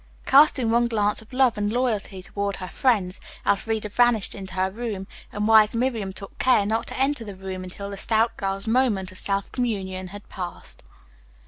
Casting 0.25 0.71
one 0.71 0.87
glance 0.87 1.21
of 1.21 1.31
love 1.31 1.59
and 1.59 1.71
loyalty 1.71 2.23
toward 2.23 2.55
her 2.55 2.69
friends, 2.69 3.19
Elfreda 3.45 3.87
vanished 3.89 4.33
into 4.33 4.55
her 4.55 4.71
room, 4.71 5.05
and 5.31 5.47
wise 5.47 5.75
Miriam 5.75 6.11
took 6.11 6.39
care 6.39 6.65
not 6.65 6.87
to 6.87 6.97
enter 6.97 7.23
the 7.23 7.35
room 7.35 7.63
until 7.63 7.91
the 7.91 7.97
stout 7.97 8.35
girl's 8.35 8.65
moment 8.65 9.11
of 9.11 9.19
self 9.19 9.51
communion 9.51 10.07
had 10.07 10.27
passed. 10.27 10.81